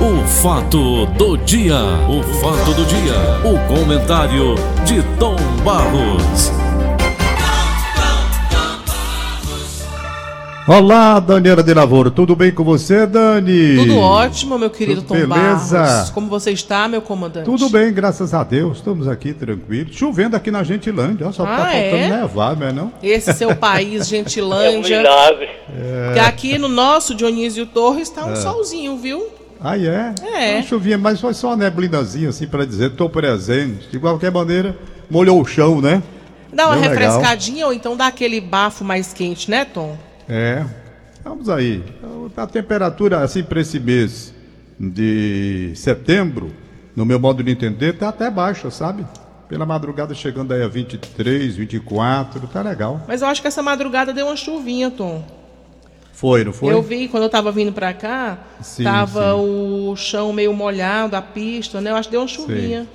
[0.00, 1.74] O fato do dia,
[2.08, 3.14] o fato do dia,
[3.44, 6.52] o comentário de Tom Barros.
[10.68, 13.76] Olá, Daniela de Lavoro, tudo bem com você, Dani?
[13.76, 15.78] Tudo ótimo, meu querido Tudo Tom beleza?
[15.78, 16.10] Barros.
[16.10, 17.46] Como você está, meu comandante?
[17.46, 19.96] Tudo bem, graças a Deus, estamos aqui tranquilos.
[19.96, 22.08] Chovendo aqui na Gentilândia, ó, só Ah, tá faltando é?
[22.20, 22.92] nevar, não é não?
[23.02, 24.98] Esse seu país, É um Gentilândia.
[24.98, 25.48] milagre.
[26.12, 29.37] que aqui no nosso Dionísio Torres está um solzinho, viu?
[29.60, 30.14] Ah, é?
[30.22, 30.54] É.
[30.56, 33.88] Uma chuvinha, mas foi só uma neblinazinha assim para dizer, tô presente.
[33.90, 34.76] De qualquer maneira,
[35.10, 36.02] molhou o chão, né?
[36.52, 36.96] Dá uma Bem legal.
[36.98, 39.98] refrescadinha ou então dá aquele bafo mais quente, né, Tom?
[40.28, 40.64] É.
[41.24, 41.82] Vamos aí.
[42.36, 44.32] A temperatura, assim, para esse mês
[44.78, 46.52] de setembro,
[46.94, 49.04] no meu modo de entender, tá até baixa, sabe?
[49.48, 53.00] Pela madrugada chegando aí a 23, 24, tá legal.
[53.08, 55.24] Mas eu acho que essa madrugada deu uma chuvinha, Tom.
[56.18, 56.74] Foi, não foi?
[56.74, 59.38] Eu vi quando eu tava vindo pra cá, Sim, tava sim.
[59.38, 61.92] o chão meio molhado, a pista, né?
[61.92, 62.88] Eu acho que deu uma chuvinha.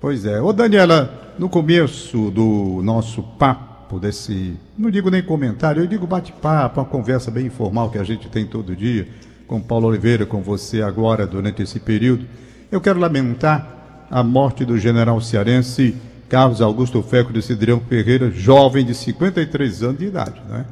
[0.00, 0.40] Pois é.
[0.40, 4.56] Ô, Daniela, no começo do nosso papo, desse.
[4.78, 8.46] Não digo nem comentário, eu digo bate-papo, uma conversa bem informal que a gente tem
[8.46, 9.06] todo dia,
[9.46, 12.24] com Paulo Oliveira, com você agora, durante esse período.
[12.72, 15.94] Eu quero lamentar a morte do general cearense
[16.26, 20.64] Carlos Augusto Feco de Cidrião Ferreira, jovem de 53 anos de idade, né?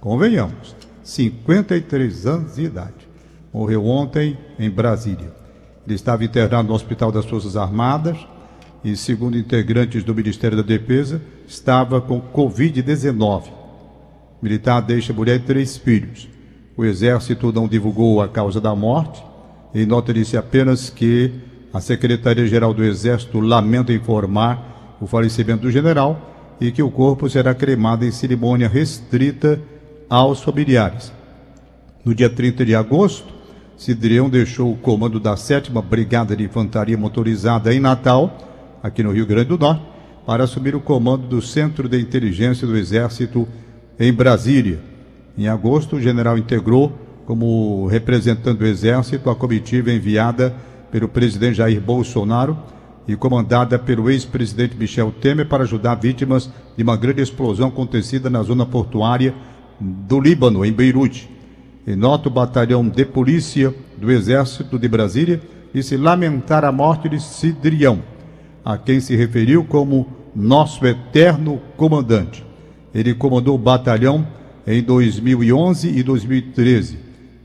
[0.00, 3.08] Convenhamos, 53 anos de idade.
[3.52, 5.32] Morreu ontem em Brasília.
[5.86, 8.16] Ele estava internado no Hospital das Forças Armadas
[8.84, 13.48] e, segundo integrantes do Ministério da Defesa, estava com Covid-19.
[13.48, 16.28] O militar deixa mulher e três filhos.
[16.76, 19.22] O Exército não divulgou a causa da morte.
[19.74, 21.32] Em nota disse apenas que
[21.72, 27.54] a Secretaria-Geral do Exército lamenta informar o falecimento do general e que o corpo será
[27.54, 29.60] cremado em cerimônia restrita
[30.12, 31.10] aos familiares.
[32.04, 33.32] No dia 30 de agosto,
[33.78, 38.36] Cidrião deixou o comando da 7 Brigada de Infantaria Motorizada em Natal,
[38.82, 39.82] aqui no Rio Grande do Norte,
[40.26, 43.48] para assumir o comando do Centro de Inteligência do Exército
[43.98, 44.80] em Brasília.
[45.38, 46.92] Em agosto, o general integrou,
[47.24, 50.54] como representante do Exército, a comitiva enviada
[50.90, 52.58] pelo presidente Jair Bolsonaro
[53.08, 58.42] e comandada pelo ex-presidente Michel Temer para ajudar vítimas de uma grande explosão acontecida na
[58.42, 59.34] zona portuária
[59.82, 61.28] do Líbano, em Beirute.
[61.86, 65.40] Em nota, o batalhão de polícia do Exército de Brasília
[65.74, 68.00] disse lamentar a morte de Cidrião,
[68.64, 72.44] a quem se referiu como nosso eterno comandante.
[72.94, 74.26] Ele comandou o batalhão
[74.66, 76.98] em 2011 e 2013.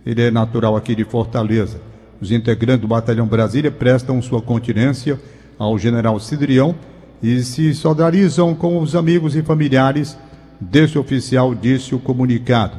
[0.05, 1.81] Ele é natural aqui de Fortaleza.
[2.21, 5.19] Os integrantes do Batalhão Brasília prestam sua continência
[5.57, 6.75] ao general Cidrião
[7.21, 10.17] e se solidarizam com os amigos e familiares
[10.59, 12.77] desse oficial, disse o comunicado.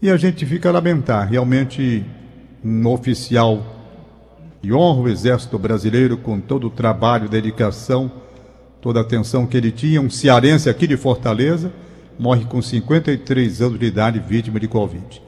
[0.00, 2.04] E a gente fica a lamentar, realmente
[2.64, 3.76] um oficial
[4.60, 8.10] que honra o Exército Brasileiro com todo o trabalho, dedicação,
[8.80, 11.72] toda a atenção que ele tinha, um cearense aqui de Fortaleza,
[12.18, 15.22] morre com 53 anos de idade, vítima de Covid.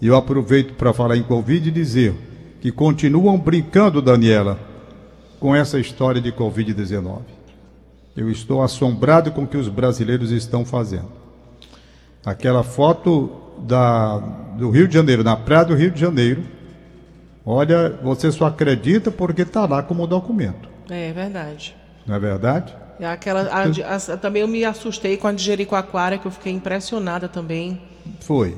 [0.00, 2.14] E eu aproveito para falar em Covid e dizer
[2.60, 4.58] que continuam brincando, Daniela,
[5.38, 7.20] com essa história de Covid-19.
[8.16, 11.10] Eu estou assombrado com o que os brasileiros estão fazendo.
[12.24, 14.18] Aquela foto da,
[14.56, 16.42] do Rio de Janeiro, na praia do Rio de Janeiro,
[17.44, 20.68] olha, você só acredita porque está lá como documento.
[20.88, 21.76] É verdade.
[22.06, 22.74] Não é verdade?
[23.00, 23.64] E aquela, a
[23.96, 27.82] a- também eu me assustei com a de Jericoacoara, que eu fiquei impressionada também.
[28.20, 28.56] Foi.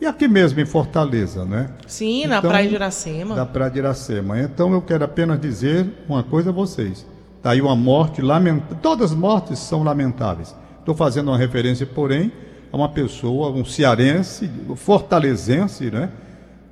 [0.00, 1.70] E aqui mesmo em Fortaleza, né?
[1.86, 3.34] Sim, na Então, Praia de Iracema.
[3.34, 4.40] Da Praia de Iracema.
[4.40, 7.06] Então eu quero apenas dizer uma coisa a vocês.
[7.44, 8.78] Está aí uma morte lamentável.
[8.80, 10.56] Todas as mortes são lamentáveis.
[10.78, 12.32] Estou fazendo uma referência, porém,
[12.72, 16.08] a uma pessoa, um cearense, fortalezense, né?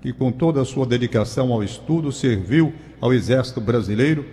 [0.01, 2.73] Que com toda a sua dedicação ao estudo serviu
[3.03, 4.25] ao Exército Brasileiro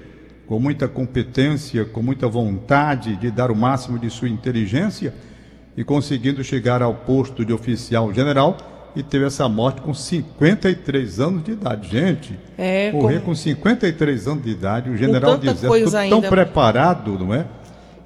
[0.48, 5.14] com muita competência, com muita vontade de dar o máximo de sua inteligência
[5.76, 8.56] e conseguindo chegar ao posto de oficial general
[8.96, 11.90] e teve essa morte com 53 anos de idade.
[11.90, 16.18] Gente, É, morrer com- com 53 anos de idade, o general dizendo coisa tudo tão
[16.18, 16.30] ainda.
[16.30, 17.46] preparado, não é?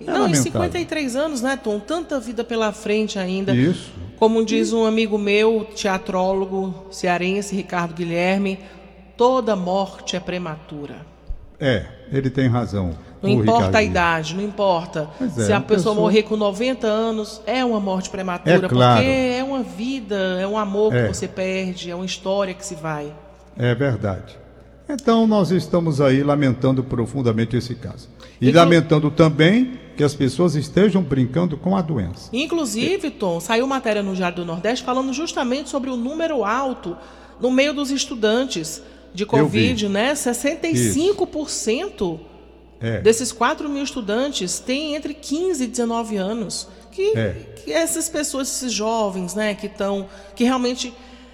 [0.01, 0.43] É Não, lamentável.
[0.43, 1.79] 53 anos, né, Tom?
[1.79, 3.55] Tanta vida pela frente ainda.
[3.55, 3.91] Isso.
[4.17, 8.59] Como diz um amigo meu, teatrólogo cearense, Ricardo Guilherme,
[9.17, 10.95] toda morte é prematura.
[11.59, 12.91] É, ele tem razão.
[13.23, 15.09] Não importa a idade, não importa.
[15.19, 19.01] É, Se a pessoa pessoa- morrer com 90 anos, é uma morte prematura, É claro.
[19.01, 21.07] porque é uma vida, é um amor É.
[21.07, 23.11] que você perde, é uma história que se vai.
[23.57, 24.37] É verdade.
[24.89, 28.09] Então nós estamos aí lamentando profundamente esse caso.
[28.41, 32.29] E Inclu- lamentando também que as pessoas estejam brincando com a doença.
[32.33, 36.97] Inclusive, Tom, saiu matéria no Diário do Nordeste falando justamente sobre o número alto
[37.39, 38.81] no meio dos estudantes.
[39.15, 40.15] de Covid, né?
[40.15, 42.19] 65%
[42.79, 43.01] é.
[43.01, 46.67] desses 4 mil estudantes têm entre 15 e 19 anos.
[46.91, 47.35] Que, é.
[47.55, 50.93] que essas pessoas, esses jovens, né, que estão, que realmente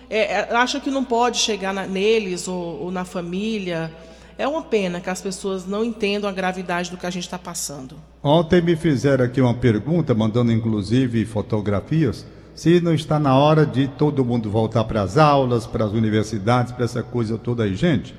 [0.10, 3.92] é, é, acham que não pode chegar na, neles ou, ou na família.
[4.38, 7.38] É uma pena que as pessoas não entendam a gravidade do que a gente está
[7.38, 7.98] passando.
[8.24, 12.26] Ontem me fizeram aqui uma pergunta, mandando inclusive fotografias
[12.60, 16.74] se não está na hora de todo mundo voltar para as aulas, para as universidades,
[16.74, 17.74] para essa coisa toda aí.
[17.74, 18.14] Gente,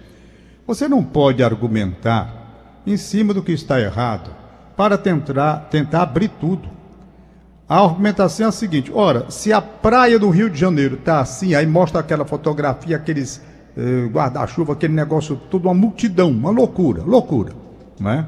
[0.66, 2.39] você não pode argumentar
[2.86, 4.30] em cima do que está errado
[4.76, 6.68] para tentar, tentar abrir tudo.
[7.68, 11.54] A argumentação é a seguinte: ora, se a praia do Rio de Janeiro está assim,
[11.54, 13.42] aí mostra aquela fotografia, aqueles
[13.76, 17.52] eh, guarda-chuva, aquele negócio, tudo uma multidão, uma loucura, loucura,
[17.98, 18.26] não é?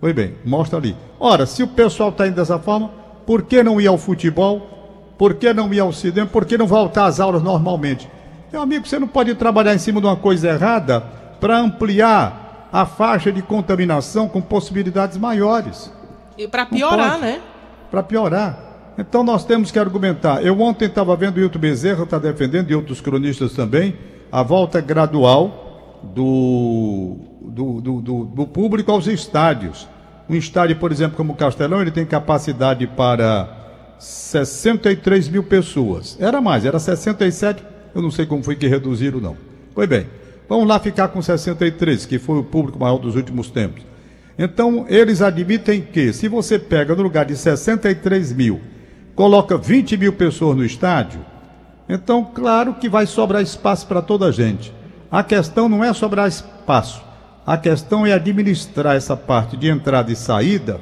[0.00, 0.94] Pois bem, mostra ali.
[1.18, 2.90] Ora, se o pessoal está indo dessa forma,
[3.24, 4.60] por que não ir ao futebol?
[5.16, 6.26] Por que não ir ao cinema?
[6.26, 8.08] Por que não voltar às aulas normalmente?
[8.52, 11.00] Meu amigo, você não pode trabalhar em cima de uma coisa errada
[11.40, 12.45] para ampliar
[12.76, 15.90] a faixa de contaminação com possibilidades maiores.
[16.36, 17.40] E para piorar, né?
[17.90, 18.58] Para piorar.
[18.98, 20.44] Então nós temos que argumentar.
[20.44, 23.96] Eu ontem estava vendo o Hilton Bezerra está defendendo, e outros cronistas também,
[24.30, 29.88] a volta gradual do, do, do, do, do público aos estádios.
[30.28, 33.48] Um estádio, por exemplo, como o Castelão, ele tem capacidade para
[33.98, 36.14] 63 mil pessoas.
[36.20, 37.64] Era mais, era 67,
[37.94, 39.34] eu não sei como foi que reduziram, não.
[39.74, 40.06] Pois bem,
[40.48, 43.82] vamos lá ficar com 63, que foi o público maior dos últimos tempos.
[44.38, 48.60] Então, eles admitem que, se você pega no lugar de 63 mil,
[49.14, 51.20] coloca 20 mil pessoas no estádio,
[51.88, 54.74] então, claro que vai sobrar espaço para toda a gente.
[55.10, 57.00] A questão não é sobrar espaço,
[57.46, 60.80] a questão é administrar essa parte de entrada e saída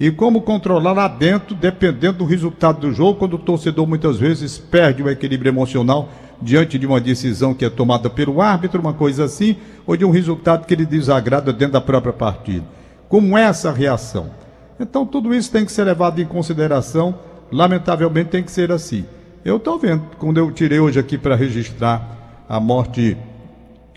[0.00, 4.56] e como controlar lá dentro, dependendo do resultado do jogo, quando o torcedor muitas vezes
[4.56, 6.08] perde o equilíbrio emocional
[6.40, 10.10] diante de uma decisão que é tomada pelo árbitro, uma coisa assim, ou de um
[10.10, 12.64] resultado que ele desagrada dentro da própria partida.
[13.08, 14.30] Como é essa reação?
[14.78, 17.18] Então tudo isso tem que ser levado em consideração,
[17.50, 19.04] lamentavelmente tem que ser assim.
[19.44, 23.16] Eu estou vendo, quando eu tirei hoje aqui para registrar a morte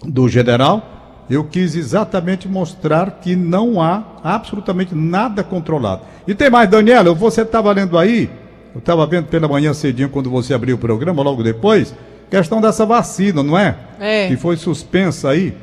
[0.04, 1.01] do general,
[1.34, 6.02] eu quis exatamente mostrar que não há absolutamente nada controlado.
[6.28, 8.30] E tem mais, Daniela, você estava lendo aí,
[8.74, 11.94] eu estava vendo pela manhã cedinho quando você abriu o programa, logo depois,
[12.30, 13.78] questão dessa vacina, não é?
[14.00, 14.28] É.
[14.28, 15.54] Que foi suspensa aí.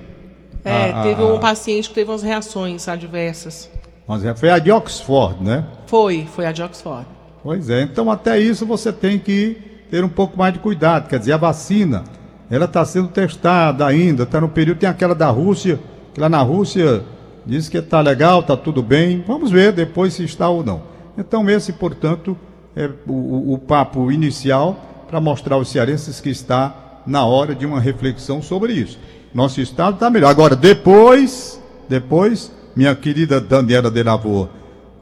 [0.64, 3.70] É, a, teve a, um paciente que teve umas reações adversas.
[4.06, 5.64] Mas é, foi a de Oxford, né?
[5.86, 7.06] Foi, foi a de Oxford.
[7.42, 9.56] Pois é, então até isso você tem que
[9.90, 11.08] ter um pouco mais de cuidado.
[11.08, 12.04] Quer dizer, a vacina
[12.50, 15.78] ela está sendo testada ainda, está no período, tem aquela da Rússia,
[16.14, 17.02] que lá na Rússia
[17.44, 19.22] diz que está legal, está tudo bem.
[19.26, 20.82] Vamos ver depois se está ou não.
[21.16, 22.36] Então, esse, portanto,
[22.76, 27.80] é o, o papo inicial para mostrar aos cearenses que está na hora de uma
[27.80, 28.98] reflexão sobre isso.
[29.34, 30.28] Nosso estado está melhor.
[30.28, 34.48] Agora, depois, depois, minha querida Daniela de Lavor,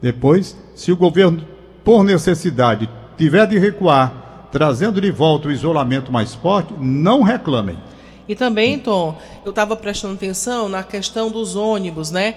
[0.01, 1.45] depois, se o governo,
[1.83, 7.77] por necessidade, tiver de recuar trazendo de volta o isolamento mais forte, não reclamem.
[8.27, 12.35] E também, Tom, eu estava prestando atenção na questão dos ônibus, né?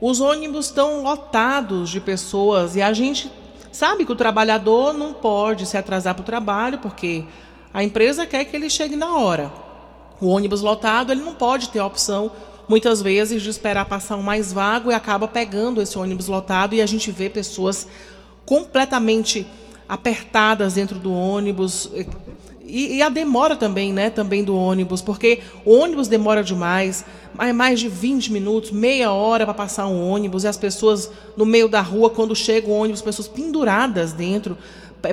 [0.00, 3.30] Os ônibus estão lotados de pessoas e a gente
[3.70, 7.24] sabe que o trabalhador não pode se atrasar para o trabalho porque
[7.72, 9.52] a empresa quer que ele chegue na hora.
[10.20, 12.32] O ônibus lotado, ele não pode ter a opção,
[12.68, 16.82] muitas vezes, de esperar passar um mais vago e acaba pegando esse ônibus lotado e
[16.82, 17.86] a gente vê pessoas
[18.44, 19.46] completamente
[19.90, 21.90] apertadas dentro do ônibus.
[22.64, 24.08] E, e, a demora também, né?
[24.08, 27.04] Também do ônibus, porque o ônibus demora demais,
[27.52, 31.68] mais de 20 minutos, meia hora para passar um ônibus, e as pessoas no meio
[31.68, 34.56] da rua, quando chega o ônibus, pessoas penduradas dentro,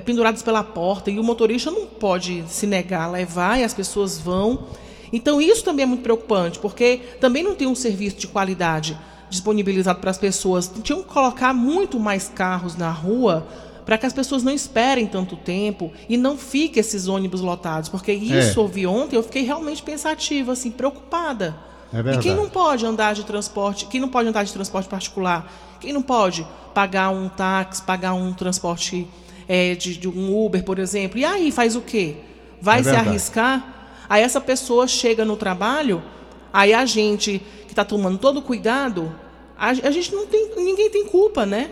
[0.06, 4.20] penduradas pela porta, e o motorista não pode se negar a levar, e as pessoas
[4.20, 4.68] vão.
[5.12, 8.96] Então, isso também é muito preocupante, porque também não tem um serviço de qualidade
[9.28, 10.72] disponibilizado para as pessoas.
[10.84, 13.48] Tinham que colocar muito mais carros na rua
[13.88, 17.88] para que as pessoas não esperem tanto tempo e não fiquem esses ônibus lotados.
[17.88, 18.62] Porque isso é.
[18.62, 21.56] ouvi ontem, eu fiquei realmente pensativa, assim, preocupada.
[21.94, 25.50] É e quem não pode andar de transporte, quem não pode andar de transporte particular,
[25.79, 29.08] quem não pode pagar um táxi, pagar um transporte
[29.48, 32.17] é, de, de, um Uber, por exemplo, e aí faz o quê?
[32.62, 33.96] Vai é se arriscar?
[34.10, 36.03] Aí essa pessoa chega no trabalho,
[36.51, 39.15] aí a gente que está tomando todo o cuidado,
[39.58, 41.72] a, a gente não tem, ninguém tem culpa, né?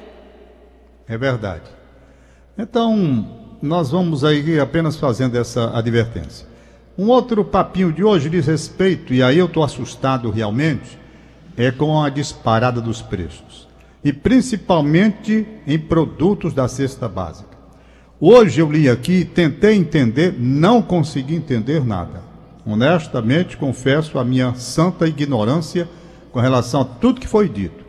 [1.10, 1.76] É verdade.
[2.58, 3.28] Então,
[3.62, 6.48] nós vamos aí apenas fazendo essa advertência.
[6.98, 10.98] Um outro papinho de hoje diz respeito, e aí eu estou assustado realmente,
[11.58, 13.68] é com a disparada dos preços.
[14.02, 17.58] E principalmente em produtos da cesta básica.
[18.22, 22.24] Hoje eu li aqui, tentei entender, não consegui entender nada.
[22.66, 25.90] Honestamente, confesso a minha santa ignorância
[26.32, 27.84] com relação a tudo que foi dito.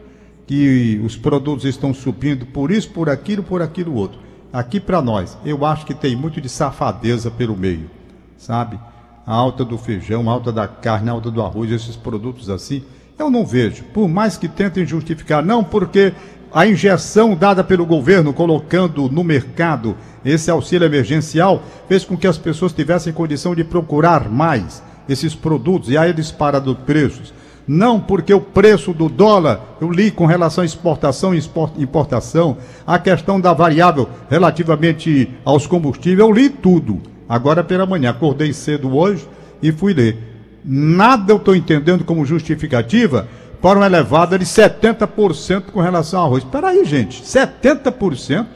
[0.45, 4.25] Que os produtos estão subindo por isso, por aquilo, por aquilo outro.
[4.57, 7.91] Aqui para nós, eu acho que tem muito de safadeza pelo meio,
[8.39, 8.81] sabe?
[9.27, 12.83] A alta do feijão, a alta da carne, a alta do arroz, esses produtos assim,
[13.19, 13.85] eu não vejo.
[13.93, 16.15] Por mais que tentem justificar, não porque
[16.51, 19.95] a injeção dada pelo governo colocando no mercado
[20.25, 25.91] esse auxílio emergencial fez com que as pessoas tivessem condição de procurar mais esses produtos
[25.91, 27.35] e aí disparar dos preços.
[27.67, 31.43] Não porque o preço do dólar, eu li com relação à exportação e
[31.79, 32.57] importação,
[32.87, 37.03] a questão da variável relativamente aos combustíveis, eu li tudo.
[37.29, 39.27] Agora pela manhã, acordei cedo hoje
[39.61, 40.17] e fui ler.
[40.65, 43.27] Nada eu estou entendendo como justificativa
[43.61, 46.45] para uma elevada de 70% com relação ao arroz.
[46.45, 48.47] Espera aí, gente, 70%,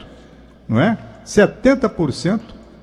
[0.69, 0.97] não é?
[1.25, 2.39] 70%.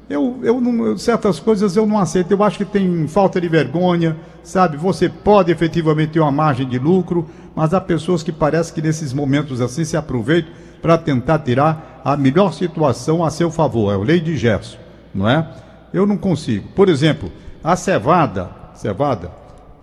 [0.09, 2.31] Eu, eu não, certas coisas eu não aceito.
[2.31, 4.77] Eu acho que tem falta de vergonha, sabe?
[4.77, 9.13] Você pode efetivamente ter uma margem de lucro, mas há pessoas que parece que nesses
[9.13, 13.93] momentos assim se aproveitam para tentar tirar a melhor situação a seu favor.
[13.93, 14.79] É o lei de Gerson,
[15.15, 15.47] não é?
[15.93, 16.69] Eu não consigo.
[16.75, 17.31] Por exemplo,
[17.63, 19.31] a cevada, cevada,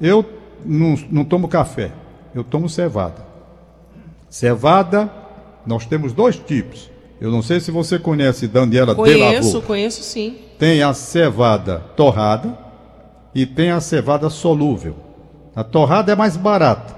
[0.02, 0.26] eu
[0.66, 1.92] não, não tomo café
[2.36, 3.26] eu tomo cevada.
[4.30, 5.10] Cevada,
[5.66, 6.92] nós temos dois tipos.
[7.20, 9.62] Eu não sei se você conhece Daniela Conheço, Delavô.
[9.62, 10.36] conheço sim.
[10.60, 12.58] Tem a cevada torrada
[13.34, 14.96] e tem a cevada solúvel.
[15.56, 16.94] A torrada é mais barata.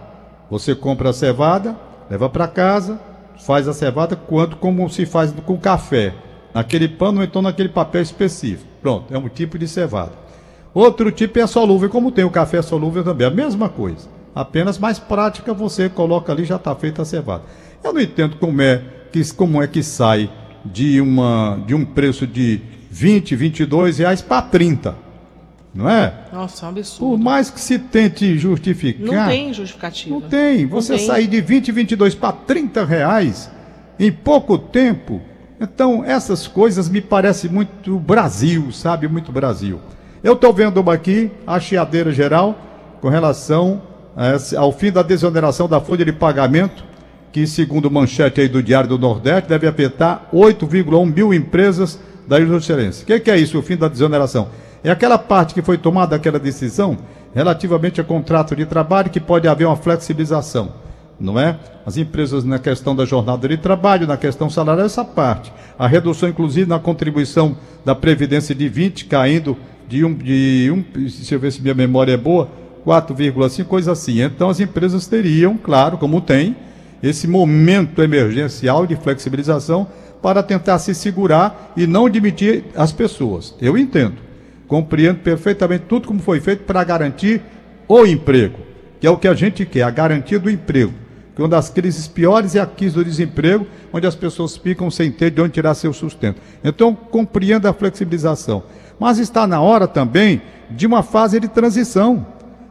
[0.49, 1.75] Você compra a cevada,
[2.09, 2.99] leva para casa,
[3.45, 6.13] faz a cevada quanto como se faz com café.
[6.53, 8.67] Naquele pano ou então naquele papel específico.
[8.81, 10.13] Pronto, é um tipo de cevada.
[10.73, 14.99] Outro tipo é solúvel, como tem o café solúvel também, a mesma coisa apenas mais
[14.99, 17.43] prática, você coloca ali já está feita a cevada.
[17.83, 20.29] Eu não entendo como é que, como é que sai
[20.65, 24.95] de, uma, de um preço de 20, 22 reais para 30.
[25.73, 26.13] Não é?
[26.33, 27.17] Nossa, é um absurdo.
[27.17, 29.05] Por mais que se tente justificar.
[29.05, 30.19] Não tem justificativa.
[30.19, 30.65] Não tem.
[30.65, 31.07] Você não tem.
[31.07, 33.51] sair de 20, 22 para 30 reais
[33.99, 35.21] em pouco tempo.
[35.59, 39.07] Então, essas coisas me parecem muito Brasil, sabe?
[39.07, 39.79] Muito Brasil.
[40.23, 42.57] Eu estou vendo uma aqui, a chiadeira geral,
[43.01, 43.81] com relação
[44.57, 46.83] ao fim da desoneração da folha de pagamento,
[47.37, 52.47] que segundo manchete aí do Diário do Nordeste, deve afetar 8,1 mil empresas da Ilha
[52.47, 53.03] do Xerense.
[53.03, 54.47] O que, que, é isso, o fim da desoneração?
[54.83, 56.97] É aquela parte que foi tomada aquela decisão
[57.35, 60.73] relativamente a contrato de trabalho que pode haver uma flexibilização,
[61.19, 61.59] não é?
[61.85, 65.53] As empresas na questão da jornada de trabalho, na questão salarial, essa parte.
[65.77, 69.55] A redução, inclusive, na contribuição da Previdência de 20, caindo
[69.87, 72.49] de um, de um, deixa eu ver se minha memória é boa,
[72.83, 74.23] 4,5, coisa assim.
[74.23, 76.55] Então as empresas teriam, claro, como tem,
[77.01, 79.87] esse momento emergencial de flexibilização
[80.21, 83.55] para tentar se segurar e não demitir as pessoas.
[83.61, 84.15] Eu entendo,
[84.67, 87.41] compreendo perfeitamente tudo como foi feito para garantir
[87.87, 88.59] o emprego,
[88.99, 90.93] que é o que a gente quer, a garantia do emprego.
[91.35, 95.11] Que uma das crises piores é a crise do desemprego, onde as pessoas ficam sem
[95.11, 96.41] ter de onde tirar seu sustento.
[96.63, 98.63] Então, compreendo a flexibilização.
[98.99, 102.25] Mas está na hora também de uma fase de transição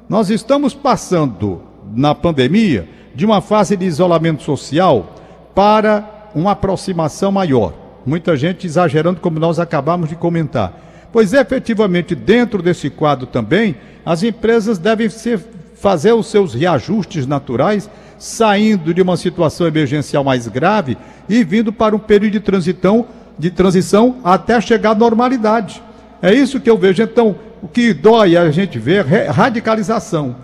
[0.08, 1.62] nós estamos passando,
[1.94, 5.14] na pandemia, de uma fase de isolamento social
[5.54, 7.72] para uma aproximação maior.
[8.04, 11.08] Muita gente exagerando, como nós acabamos de comentar.
[11.10, 15.40] Pois efetivamente, dentro desse quadro também, as empresas devem ser,
[15.74, 21.96] fazer os seus reajustes naturais, saindo de uma situação emergencial mais grave e vindo para
[21.96, 23.06] um período de, transitão,
[23.38, 25.82] de transição até chegar à normalidade.
[26.20, 27.02] É isso que eu vejo.
[27.02, 30.36] Então, o que dói a gente ver é radicalização.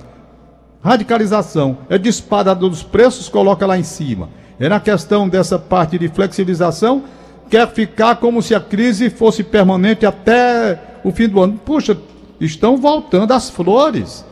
[0.83, 1.79] Radicalização.
[1.89, 4.29] É disparada dos preços, coloca lá em cima.
[4.59, 7.05] É na questão dessa parte de flexibilização,
[7.49, 11.61] quer ficar como se a crise fosse permanente até o fim do ano.
[11.65, 11.97] Puxa,
[12.41, 14.25] estão voltando as flores.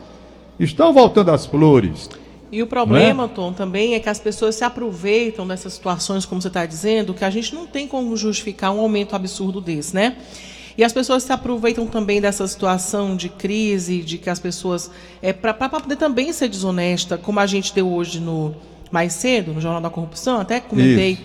[0.59, 2.09] Estão voltando as flores.
[2.51, 3.27] E o problema, é?
[3.29, 7.23] Tom, também é que as pessoas se aproveitam dessas situações, como você está dizendo, que
[7.23, 10.17] a gente não tem como justificar um aumento absurdo desse, né?
[10.77, 14.89] E as pessoas se aproveitam também dessa situação de crise, de que as pessoas.
[15.21, 18.55] É, para poder também ser desonesta, como a gente deu hoje no
[18.91, 21.21] mais cedo, no Jornal da Corrupção, até comentei, Isso.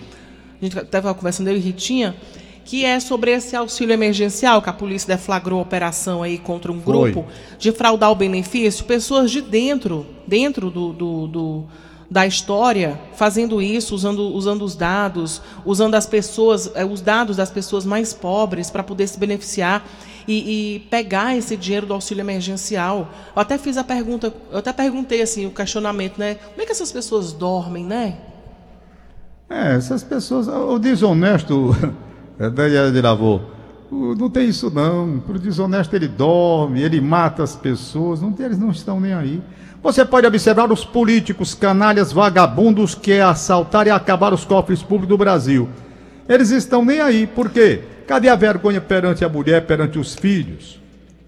[0.61, 2.15] a gente estava conversando, eu e Ritinha,
[2.63, 6.79] que é sobre esse auxílio emergencial, que a polícia deflagrou a operação aí contra um
[6.79, 7.57] grupo Foi.
[7.59, 11.65] de fraudar o benefício, pessoas de dentro, dentro do, do, do
[12.09, 17.51] da história fazendo isso, usando, usando os dados, usando as pessoas, eh, os dados das
[17.51, 19.85] pessoas mais pobres para poder se beneficiar
[20.27, 23.09] e, e, pegar esse dinheiro do auxílio emergencial.
[23.35, 26.35] Eu até fiz a pergunta, eu até perguntei assim, o questionamento, né?
[26.35, 28.17] Como é que essas pessoas dormem, né?
[29.49, 31.75] É, essas pessoas, o desonesto,
[32.37, 33.39] Daniela de Lavô,
[33.91, 35.19] não tem isso não.
[35.19, 39.41] Para o desonesto ele dorme, ele mata as pessoas, não, eles não estão nem aí.
[39.81, 45.09] Você pode observar os políticos canalhas vagabundos que é assaltar e acabar os cofres públicos
[45.09, 45.69] do Brasil.
[46.27, 47.25] Eles estão nem aí.
[47.25, 47.81] Por quê?
[48.05, 50.81] Cadê a vergonha perante a mulher, perante os filhos?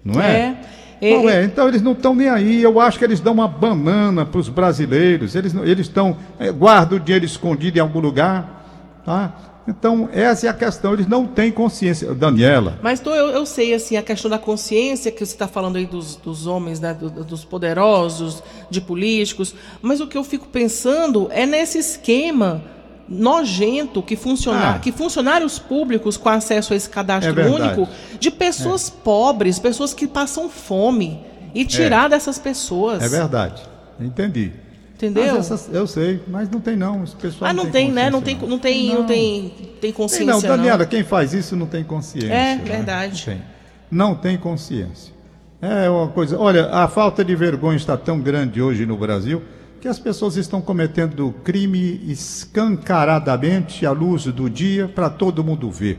[0.04, 0.56] Não é?
[1.00, 1.16] é.
[1.16, 2.62] Não é, então eles não estão nem aí.
[2.62, 5.34] Eu acho que eles dão uma banana para os brasileiros.
[5.34, 9.32] Eles eles estão é, guardam o dinheiro escondido em algum lugar, tá?
[9.68, 12.14] Então, essa é a questão, eles não têm consciência.
[12.14, 12.78] Daniela.
[12.82, 15.86] Mas tô, eu, eu sei, assim, a questão da consciência que você está falando aí
[15.86, 21.28] dos, dos homens, né, do, dos poderosos, de políticos, mas o que eu fico pensando
[21.30, 22.62] é nesse esquema
[23.08, 24.78] nojento que, funcionar, ah.
[24.78, 27.88] que funcionários públicos com acesso a esse cadastro é único
[28.18, 28.92] de pessoas é.
[29.02, 31.20] pobres, pessoas que passam fome
[31.52, 32.10] e tirar é.
[32.10, 33.02] dessas pessoas.
[33.02, 33.62] É verdade.
[33.98, 34.52] Entendi.
[35.00, 35.36] Entendeu?
[35.36, 37.02] Essas, eu sei, mas não tem não.
[37.02, 38.10] Esse pessoal ah, não, não tem, tem né?
[38.10, 38.98] Não tem, não tem, não.
[38.98, 40.26] não tem, tem consciência.
[40.26, 42.28] Tem não, Daniela, quem faz isso não tem consciência.
[42.30, 42.62] É né?
[42.62, 43.26] verdade.
[43.26, 43.42] Não tem.
[43.90, 45.14] não tem consciência.
[45.62, 46.38] É uma coisa.
[46.38, 49.42] Olha, a falta de vergonha está tão grande hoje no Brasil
[49.80, 55.98] que as pessoas estão cometendo crime escancaradamente à luz do dia para todo mundo ver.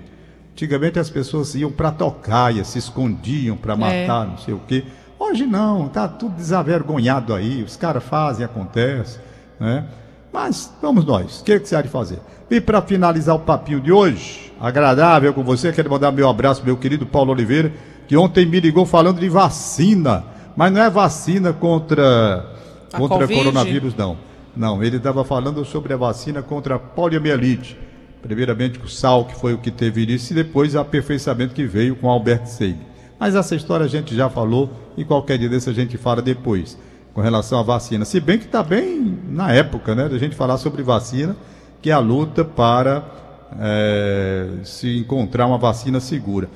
[0.51, 3.77] Antigamente as pessoas iam para tocaia, se escondiam para é.
[3.77, 4.29] matar, é.
[4.29, 4.84] não sei o quê.
[5.31, 9.17] Hoje não, tá tudo desavergonhado aí, os caras fazem, acontece,
[9.57, 9.85] né?
[10.31, 12.19] Mas vamos nós, o que, que você há de fazer?
[12.50, 16.75] E para finalizar o papinho de hoje, agradável com você, quero mandar meu abraço, meu
[16.75, 17.71] querido Paulo Oliveira,
[18.09, 22.45] que ontem me ligou falando de vacina, mas não é vacina contra
[22.91, 23.33] a contra COVID?
[23.33, 24.17] coronavírus, não.
[24.53, 27.79] Não, ele estava falando sobre a vacina contra a poliomielite.
[28.21, 31.63] Primeiramente com o sal, que foi o que teve início, e depois o aperfeiçoamento que
[31.63, 32.77] veio com Albert Seib.
[33.17, 36.77] Mas essa história a gente já falou, e qualquer dia desse a gente fala depois,
[37.13, 38.05] com relação à vacina.
[38.05, 41.36] Se bem que está bem na época, né, da gente falar sobre vacina,
[41.81, 43.03] que é a luta para
[43.60, 46.50] é, se encontrar uma vacina segura.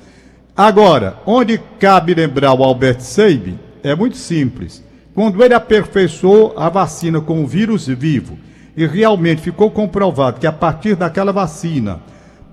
[0.56, 4.82] Agora, onde cabe lembrar o Albert Seib, é muito simples.
[5.14, 8.38] Quando ele aperfeiçoou a vacina com o vírus vivo
[8.76, 12.00] e realmente ficou comprovado que a partir daquela vacina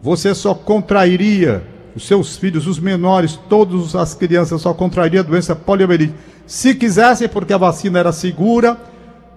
[0.01, 1.63] você só contrairia
[1.95, 6.13] os seus filhos, os menores, todas as crianças só contrairia a doença poliomielite.
[6.45, 8.77] Se quisessem, porque a vacina era segura,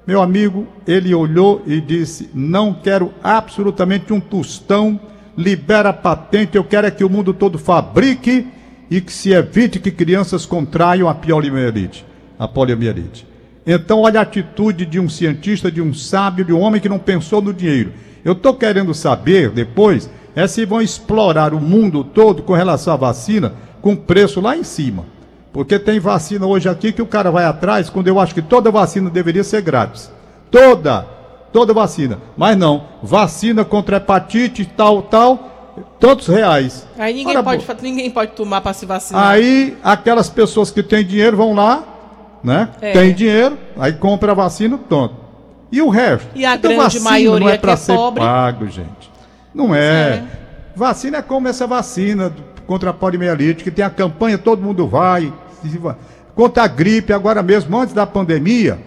[0.07, 4.99] meu amigo, ele olhou e disse: Não quero absolutamente um tostão,
[5.37, 8.47] libera a patente, eu quero é que o mundo todo fabrique
[8.91, 12.05] e que se evite que crianças contraiam a poliomielite
[12.39, 13.27] a poliomielite.
[13.67, 16.99] Então, olha a atitude de um cientista, de um sábio, de um homem que não
[16.99, 17.93] pensou no dinheiro.
[18.25, 22.97] Eu estou querendo saber depois é se vão explorar o mundo todo com relação à
[22.97, 25.07] vacina com preço lá em cima.
[25.51, 28.71] Porque tem vacina hoje aqui que o cara vai atrás, quando eu acho que toda
[28.71, 30.13] vacina deveria ser grátis.
[30.51, 31.07] Toda,
[31.51, 32.19] toda vacina.
[32.37, 36.87] Mas não, vacina contra hepatite, tal, tal, tantos reais.
[36.99, 39.27] Aí ninguém, pode, ninguém pode tomar para se vacinar.
[39.27, 41.83] Aí aquelas pessoas que têm dinheiro vão lá,
[42.45, 42.69] né?
[42.83, 42.93] É.
[42.93, 45.15] Tem dinheiro, aí compra a vacina, pronto.
[45.73, 46.29] E o resto?
[46.35, 48.21] E a então, grande maioria não é para é ser pobre.
[48.21, 49.16] pago, gente.
[49.57, 49.79] Não é.
[49.81, 50.25] é.
[50.77, 52.31] Vacina é como essa vacina
[52.67, 55.33] contra a poliomielite, que tem a campanha, todo mundo vai.
[56.35, 58.79] Contra a gripe, agora mesmo, antes da pandemia,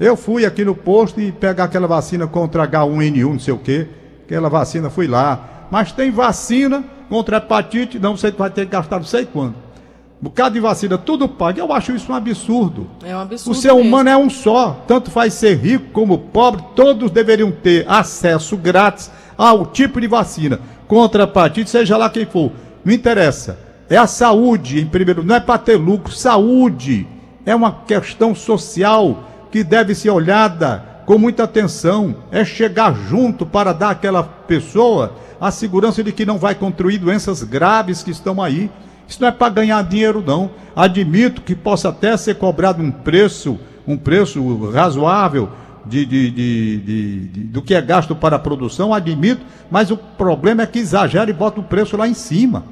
[0.00, 3.86] eu fui aqui no posto e pegar aquela vacina contra H1N1, não sei o quê.
[4.24, 5.66] Aquela vacina, fui lá.
[5.70, 9.63] Mas tem vacina contra hepatite, não sei que vai ter que gastar não sei quanto
[10.24, 11.58] bocado de vacina, tudo pago.
[11.58, 12.86] Eu acho isso um absurdo.
[13.04, 13.56] É um absurdo.
[13.56, 13.88] O ser mesmo.
[13.88, 14.82] humano é um só.
[14.88, 20.60] Tanto faz ser rico como pobre, todos deveriam ter acesso grátis ao tipo de vacina
[20.88, 22.52] contra a hepatite, seja lá quem for.
[22.84, 23.58] Não interessa.
[23.88, 26.12] É a saúde, em primeiro não é para ter lucro.
[26.12, 27.06] Saúde
[27.44, 32.14] é uma questão social que deve ser olhada com muita atenção.
[32.30, 37.42] É chegar junto para dar àquela pessoa a segurança de que não vai construir doenças
[37.42, 38.70] graves que estão aí.
[39.08, 40.50] Isso não é para ganhar dinheiro, não.
[40.74, 45.48] Admito que possa até ser cobrado um preço, um preço razoável
[45.86, 50.66] de, de, de, do que é gasto para a produção, admito, mas o problema é
[50.66, 52.64] que exagera e bota o preço lá em cima.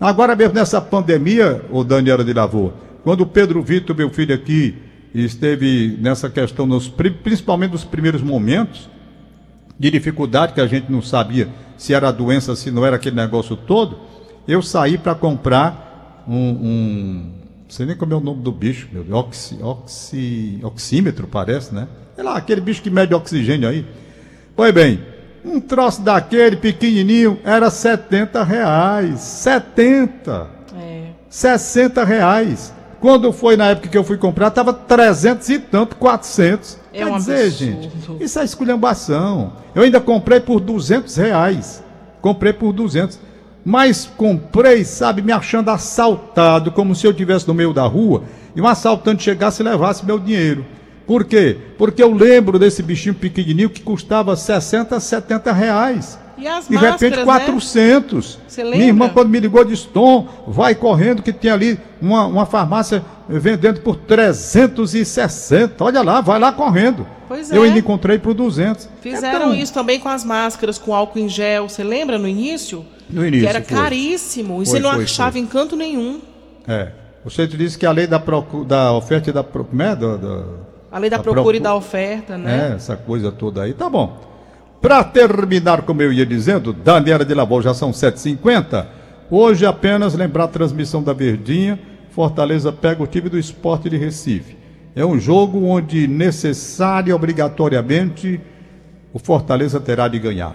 [0.00, 4.76] Agora mesmo nessa pandemia, o Daniela de Lavô, quando o Pedro Vitor, meu filho aqui,
[5.12, 8.88] esteve nessa questão, nos, principalmente nos primeiros momentos
[9.78, 13.56] de dificuldade, que a gente não sabia se era doença, se não era aquele negócio
[13.56, 13.98] todo,
[14.48, 17.32] eu saí para comprar um, um,
[17.64, 19.04] Não sei nem como é o nome do bicho, meu.
[19.14, 21.86] Oxi, oxi, oxímetro, parece, né?
[22.16, 23.86] É lá, aquele bicho que mede oxigênio aí.
[24.56, 25.00] Pois bem,
[25.44, 29.20] um troço daquele pequenininho era 70 reais.
[29.20, 30.48] 70!
[30.76, 31.02] É.
[31.28, 32.72] 60 reais.
[33.00, 36.78] Quando foi na época que eu fui comprar, estava 300 e tanto, 400.
[36.92, 37.82] É Quer um dizer, absurdo.
[37.82, 39.52] gente, isso é esculhambação.
[39.74, 41.84] Eu ainda comprei por 200 reais.
[42.20, 43.20] Comprei por 200.
[43.68, 48.22] Mas comprei, sabe, me achando assaltado, como se eu estivesse no meio da rua
[48.56, 50.64] e um assaltante chegasse e levasse meu dinheiro.
[51.06, 51.54] Por quê?
[51.76, 56.18] Porque eu lembro desse bichinho pequenininho que custava 60, 70 reais.
[56.38, 57.24] E as De máscaras, repente, né?
[57.24, 58.38] 400.
[58.46, 62.46] Você Minha irmã, quando me ligou, disse: Tom, vai correndo que tem ali uma, uma
[62.46, 65.84] farmácia vendendo por 360.
[65.84, 67.06] Olha lá, vai lá correndo.
[67.26, 67.66] Pois Eu é.
[67.66, 68.88] ainda encontrei por 200.
[69.00, 71.68] Fizeram Então, isso também com as máscaras, com álcool em gel.
[71.68, 72.86] Você lembra no início?
[73.10, 73.76] No início, Que era foi.
[73.76, 74.62] caríssimo.
[74.62, 75.40] E Foi, você não foi, achava foi.
[75.40, 76.20] em canto nenhum.
[76.66, 76.88] É.
[77.24, 78.22] Você disse que a lei da,
[78.66, 79.42] da oferta e da.
[79.42, 79.94] Como é?
[79.96, 80.44] Da, da-
[80.92, 82.70] A lei da da procura e da oferta, né?
[82.72, 83.74] É, essa coisa toda aí.
[83.74, 84.27] Tá bom.
[84.80, 88.86] Para terminar, como eu ia dizendo, Daniela de Lavol, já são 7h50.
[89.28, 91.78] Hoje apenas lembrar a transmissão da Verdinha.
[92.10, 94.56] Fortaleza pega o time do esporte de Recife.
[94.94, 98.40] É um jogo onde necessário, obrigatoriamente,
[99.12, 100.54] o Fortaleza terá de ganhar.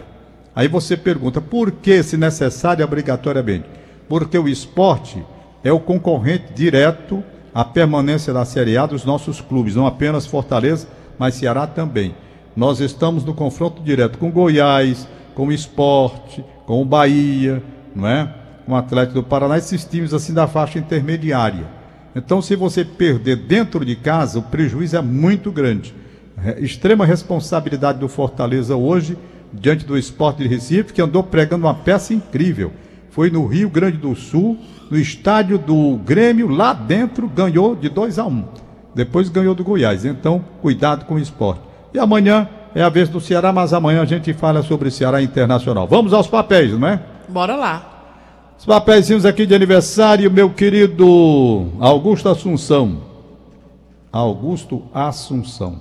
[0.55, 3.65] Aí você pergunta, por que se necessário, obrigatoriamente?
[4.07, 5.21] Porque o esporte
[5.63, 10.87] é o concorrente direto à permanência da Série A dos nossos clubes, não apenas Fortaleza,
[11.19, 12.15] mas Ceará também.
[12.55, 17.63] Nós estamos no confronto direto com Goiás, com o Esporte, com o Bahia,
[17.95, 18.31] não é?
[18.65, 21.67] Com o Atlético do Paraná, esses times assim da faixa intermediária.
[22.15, 25.93] Então, se você perder dentro de casa, o prejuízo é muito grande.
[26.43, 29.17] É, extrema responsabilidade do Fortaleza hoje,
[29.51, 32.71] diante do esporte de Recife, que andou pregando uma peça incrível.
[33.09, 34.57] Foi no Rio Grande do Sul,
[34.89, 38.45] no estádio do Grêmio, lá dentro, ganhou de 2 a 1 um.
[38.93, 40.05] Depois ganhou do Goiás.
[40.05, 41.72] Então, cuidado com o esporte.
[41.93, 45.87] E amanhã é a vez do Ceará, mas amanhã a gente fala sobre Ceará Internacional.
[45.87, 46.99] Vamos aos papéis, não é?
[47.29, 47.89] Bora lá.
[48.57, 52.97] Os papéis aqui de aniversário, meu querido Augusto Assunção.
[54.11, 55.79] Augusto Assunção.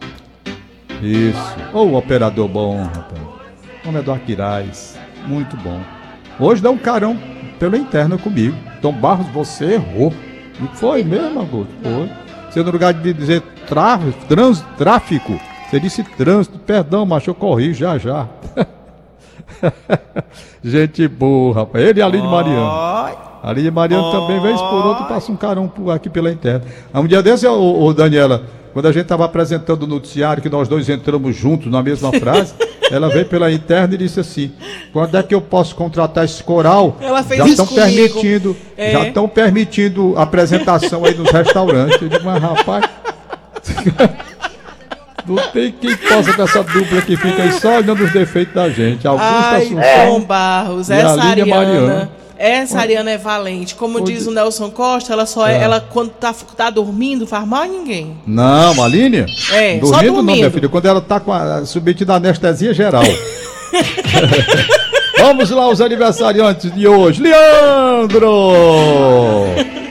[1.03, 1.57] Isso.
[1.73, 3.23] Ô, o operador bom, rapaz.
[3.83, 4.99] O nome é do Aquiraz.
[5.27, 5.81] Muito bom.
[6.39, 7.17] Hoje dá um carão
[7.59, 8.57] pela interna comigo.
[8.81, 10.13] Tom Barros, você errou.
[10.61, 11.73] E foi mesmo, Augusto?
[11.83, 12.11] Foi.
[12.51, 15.41] Você no lugar de dizer trans, tráfico,
[15.73, 16.59] você disse trânsito.
[16.59, 18.29] Perdão, mas eu corri já já.
[20.63, 21.83] Gente boa, rapaz.
[21.83, 22.61] Ele e a Aline Mariano.
[22.67, 23.11] A
[23.43, 26.63] Aline Mariano também, vez por outra, passa um carão por aqui pela interna.
[26.93, 30.51] Há Um dia desse, ô, ô, Daniela, quando a gente estava apresentando o noticiário, que
[30.51, 32.53] nós dois entramos juntos na mesma frase,
[32.91, 34.53] ela veio pela interna e disse assim:
[34.93, 36.99] quando é que eu posso contratar esse coral?
[37.01, 38.93] Ela fez já isso estão permitindo, É.
[38.93, 42.01] já estão permitindo apresentação aí nos restaurantes.
[42.03, 42.85] Eu digo, mas rapaz.
[45.27, 48.69] Não tem quem possa com essa dupla que fica aí só olhando os defeitos da
[48.69, 49.07] gente.
[49.07, 50.07] Augusto Ai, Assunção.
[50.07, 51.55] Tom Barros, e essa Aline Ariana.
[51.57, 52.11] Mariano.
[52.39, 53.75] Essa Ariana é valente.
[53.77, 55.63] Como Onde- diz o Nelson Costa, ela só é, É.
[55.63, 58.17] ela quando tá, tá dormindo, faz mal a ninguém.
[58.27, 59.25] Não, Aline?
[59.53, 60.51] É, só dormindo não, minha dormindo.
[60.53, 60.69] filha.
[60.69, 63.05] Quando ela tá com a submetida à anestesia geral.
[65.19, 67.23] Vamos lá, os aniversariantes de hoje.
[67.23, 68.27] Leandro!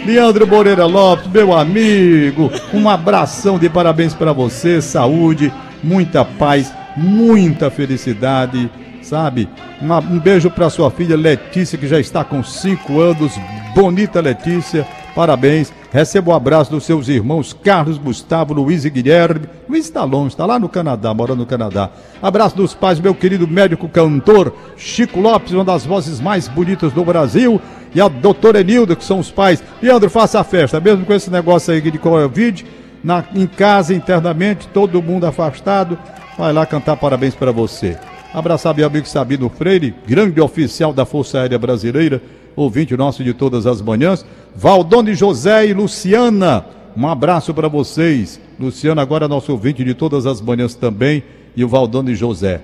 [0.06, 2.52] Leandro Moreira Lopes, meu amigo.
[2.74, 4.82] Um abração de parabéns para você.
[4.82, 8.70] Saúde, muita paz, muita felicidade.
[9.02, 9.50] Sabe?
[9.82, 13.34] Uma- um beijo para sua filha Letícia, que já está com 5 anos.
[13.76, 14.86] Bonita Letícia.
[15.16, 15.74] Parabéns.
[15.92, 19.42] Receba o abraço dos seus irmãos Carlos, Gustavo, Luiz e Guilherme.
[19.68, 21.90] Luiz está longe, está lá no Canadá, morando no Canadá.
[22.22, 27.04] Abraço dos pais, meu querido médico cantor Chico Lopes, uma das vozes mais bonitas do
[27.04, 27.60] Brasil.
[27.93, 29.63] E a doutora Enilda, que são os pais.
[29.82, 32.65] Leandro, faça a festa, mesmo com esse negócio aí de Covid,
[33.04, 35.97] na, em casa, internamente, todo mundo afastado.
[36.38, 37.97] Vai lá cantar parabéns para você.
[38.34, 42.21] Abraçar meu amigo Sabino Freire, grande oficial da Força Aérea Brasileira,
[42.56, 44.25] ouvinte nosso de todas as manhãs.
[44.56, 48.39] Valdone José e Luciana, um abraço para vocês.
[48.58, 51.23] Luciana, agora nosso ouvinte de todas as manhãs também,
[51.56, 52.62] e o Valdone José.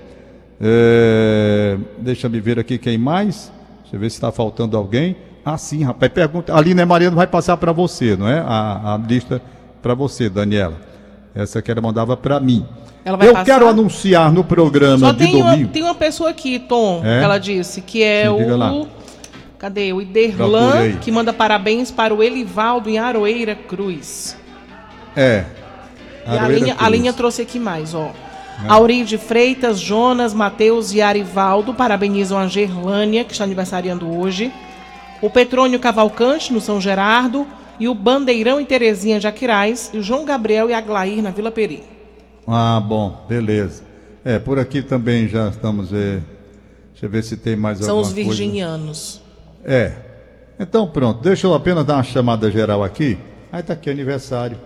[0.60, 3.52] É, deixa me ver aqui quem mais.
[3.88, 5.16] Deixa eu ver se está faltando alguém.
[5.44, 6.12] Ah, sim, rapaz.
[6.12, 6.54] Pergunta.
[6.54, 8.38] A Lina Mariano vai passar para você, não é?
[8.40, 9.40] A, a lista
[9.80, 10.74] para você, Daniela.
[11.34, 12.66] Essa que ela mandava para mim.
[13.06, 13.44] Eu passar?
[13.46, 15.70] quero anunciar no programa Só de tem uma, domingo.
[15.70, 17.18] tem uma pessoa aqui, Tom, É?
[17.18, 18.72] que ela disse, que é Sim, diga lá.
[18.74, 18.86] o.
[19.58, 19.90] Cadê?
[19.94, 20.02] O.
[20.02, 24.36] Iderlan, que manda parabéns para o Elivaldo em Aroeira Cruz.
[25.16, 25.44] É.
[26.26, 26.90] E a Aroeira linha, a Cruz.
[26.92, 28.10] linha trouxe aqui mais, ó.
[28.64, 28.68] É.
[28.68, 34.52] Aurinho de Freitas, Jonas, Matheus e Arivaldo parabenizam a Gerlânia, que está aniversariando hoje.
[35.22, 37.46] O Petrônio Cavalcante, no São Gerardo.
[37.80, 39.90] E o Bandeirão e Terezinha de Aquiraz.
[39.94, 41.84] E o João Gabriel e a Glair, na Vila Peri.
[42.46, 43.84] Ah, bom, beleza.
[44.24, 45.92] É, por aqui também já estamos.
[45.92, 46.20] É...
[46.90, 48.28] Deixa eu ver se tem mais São alguma os coisa.
[48.28, 49.22] virginianos.
[49.64, 49.92] É.
[50.58, 53.16] Então pronto, deixa eu apenas dar uma chamada geral aqui.
[53.52, 54.58] Aí tá aqui aniversário.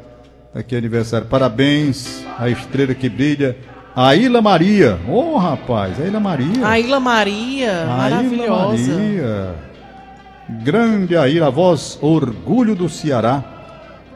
[0.55, 1.27] Tá aqui aniversário.
[1.27, 3.57] Parabéns à estrela que brilha.
[3.95, 4.99] A Ilha Maria.
[5.07, 6.67] Ô, rapaz, a Ilha Maria.
[6.67, 8.95] A Ilha Maria, A Ilha maravilhosa.
[8.95, 9.55] Maria.
[10.65, 13.45] Grande a voz Orgulho do Ceará.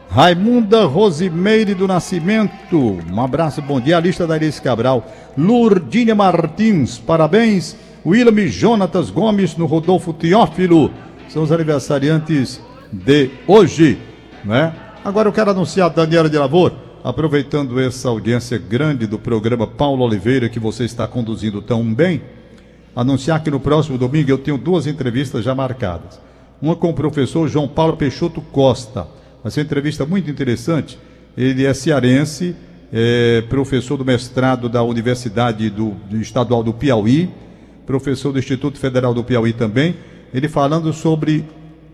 [0.08, 3.98] Raimunda Rosimeire do Nascimento, um abraço, bom dia.
[3.98, 5.04] A lista da Iris Cabral.
[5.36, 7.76] Lurdinha Martins, parabéns.
[8.04, 10.90] William Jonatas Gomes no Rodolfo Teófilo.
[11.28, 12.60] São os aniversariantes
[12.90, 13.98] de hoje,
[14.44, 14.72] né?
[15.04, 16.72] Agora eu quero anunciar a Daniela de Lavor,
[17.06, 22.20] aproveitando essa audiência grande do programa Paulo Oliveira que você está conduzindo tão bem,
[22.96, 26.20] anunciar que no próximo domingo eu tenho duas entrevistas já marcadas.
[26.60, 29.06] Uma com o professor João Paulo Peixoto Costa.
[29.40, 30.98] Vai ser uma entrevista muito interessante.
[31.36, 32.56] Ele é cearense,
[32.92, 37.30] é professor do mestrado da Universidade do, do Estadual do Piauí,
[37.86, 39.94] professor do Instituto Federal do Piauí também.
[40.34, 41.44] Ele falando sobre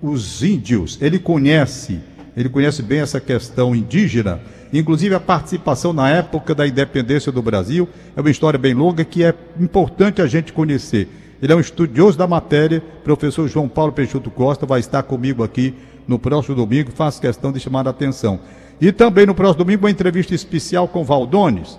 [0.00, 0.96] os índios.
[1.02, 2.00] Ele conhece,
[2.36, 4.40] ele conhece bem essa questão indígena,
[4.72, 7.88] inclusive a participação na época da independência do Brasil.
[8.16, 11.08] É uma história bem longa que é importante a gente conhecer.
[11.42, 15.74] Ele é um estudioso da matéria, professor João Paulo Peixoto Costa, vai estar comigo aqui
[16.06, 18.40] no próximo domingo, faço questão de chamar a atenção.
[18.80, 21.78] E também no próximo domingo, uma entrevista especial com Valdones,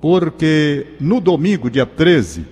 [0.00, 2.44] porque no domingo, dia 13,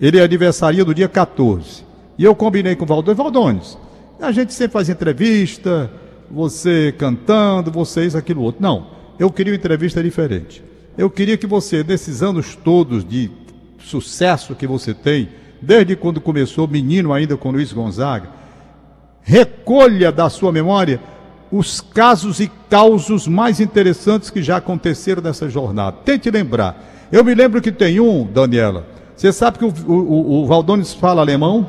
[0.00, 1.84] ele é aniversaria do dia 14.
[2.16, 3.78] E eu combinei com o Valdones, Valdones,
[4.20, 5.90] a gente sempre faz entrevista,
[6.32, 8.62] você cantando, vocês aquilo outro.
[8.62, 8.86] Não,
[9.18, 10.64] eu queria uma entrevista diferente.
[10.96, 13.30] Eu queria que você, nesses anos todos de
[13.78, 15.28] sucesso que você tem,
[15.60, 18.30] desde quando começou, menino ainda com Luiz Gonzaga,
[19.22, 21.00] recolha da sua memória
[21.50, 25.98] os casos e causos mais interessantes que já aconteceram nessa jornada.
[26.04, 27.08] Tente lembrar.
[27.12, 28.86] Eu me lembro que tem um, Daniela.
[29.14, 31.68] Você sabe que o, o, o Valdones fala alemão?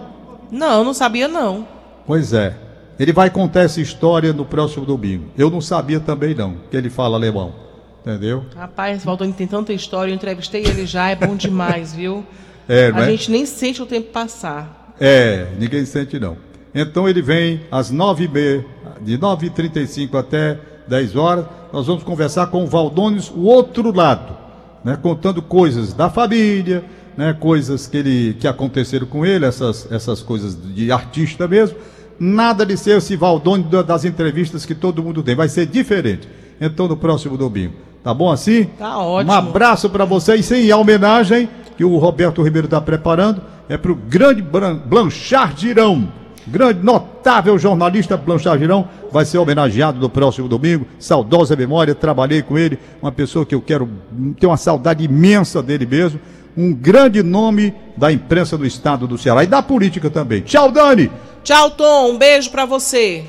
[0.50, 1.68] Não, não sabia não.
[2.08, 2.63] Pois é.
[3.00, 5.26] Ele vai contar essa história no próximo domingo.
[5.38, 7.54] Eu não sabia também não, que ele fala alemão.
[8.02, 8.46] Entendeu?
[8.56, 12.26] Rapaz, Valdones tem tanta história, eu entrevistei ele já, é bom demais, viu?
[12.68, 13.12] É, a é?
[13.12, 14.94] gente nem sente o tempo passar.
[15.00, 16.38] É, ninguém sente não.
[16.76, 18.66] Então ele vem às nove e meia,
[19.02, 23.30] de nove e trinta e cinco até dez horas, nós vamos conversar com o Valdones,
[23.30, 24.36] o outro lado,
[24.84, 26.84] né, contando coisas da família,
[27.16, 31.78] né, coisas que, ele, que aconteceram com ele, essas, essas coisas de artista mesmo.
[32.20, 36.28] Nada de ser esse Valdones das entrevistas que todo mundo tem, vai ser diferente.
[36.60, 37.74] Então no próximo domingo.
[38.04, 38.66] Tá bom assim?
[38.78, 39.32] Tá ótimo.
[39.32, 43.78] Um abraço para vocês, sim, e a homenagem que o Roberto Ribeiro está preparando é
[43.78, 46.08] para o grande Blanchard Girão.
[46.46, 50.86] Grande, notável jornalista Blanchard Girão vai ser homenageado no próximo domingo.
[51.00, 53.90] Saudosa memória, trabalhei com ele, uma pessoa que eu quero
[54.38, 56.20] ter uma saudade imensa dele mesmo.
[56.56, 60.42] Um grande nome da imprensa do estado do Ceará e da política também.
[60.42, 61.10] Tchau, Dani!
[61.44, 62.12] Tchau, Tom.
[62.12, 63.26] Um beijo para você.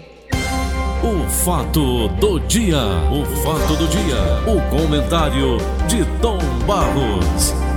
[1.02, 2.78] O fato do dia.
[3.10, 4.16] O fato do dia.
[4.46, 7.73] O comentário de Tom Barros.